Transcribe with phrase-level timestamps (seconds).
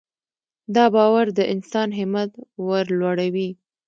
[0.75, 2.31] دا باور د انسان همت
[2.67, 3.49] ورلوړوي.